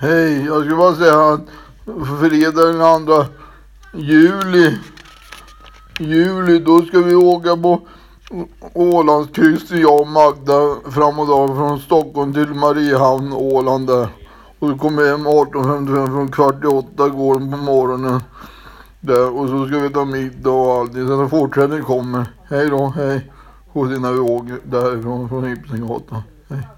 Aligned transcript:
Hej, 0.00 0.44
jag 0.44 0.60
skulle 0.60 0.76
bara 0.76 0.94
säga 0.94 1.32
att 1.32 1.40
fredag 2.20 2.66
den 2.66 2.80
andra 2.80 3.26
juli, 3.92 4.78
juli, 5.98 6.58
då 6.58 6.82
ska 6.82 6.98
vi 6.98 7.14
åka 7.14 7.56
på 7.56 7.80
Ålandskrysset, 8.74 9.80
jag 9.80 10.00
och 10.00 10.06
Magda, 10.06 10.76
fram 10.90 11.18
och 11.18 11.26
dag 11.26 11.56
från 11.56 11.78
Stockholm 11.78 12.34
till 12.34 12.54
Mariehamn, 12.54 13.32
Åland 13.32 13.86
där. 13.86 14.08
Och 14.58 14.68
så 14.68 14.78
kommer 14.78 15.02
vi 15.02 15.08
hem 15.08 15.26
18.55 15.26 16.06
från 16.06 16.32
kvart 16.32 16.64
i 16.64 16.66
åtta 16.66 17.08
går 17.08 17.34
på 17.34 17.56
morgonen. 17.56 18.20
Där, 19.00 19.38
och 19.38 19.48
så 19.48 19.66
ska 19.66 19.78
vi 19.78 19.90
ta 19.90 20.04
middag 20.04 20.50
och 20.50 20.72
allting. 20.72 21.08
Sen 21.08 21.30
fortsättningen 21.30 21.84
kommer. 21.84 22.26
Hej 22.50 22.70
då, 22.70 22.92
hej. 22.96 23.32
Och 23.72 23.86
sen 23.86 24.02
när 24.02 24.12
vi 24.12 24.18
åker 24.18 24.58
därifrån, 24.64 25.28
från 25.28 25.52
Ibsengatan. 25.52 26.22
Hej. 26.48 26.68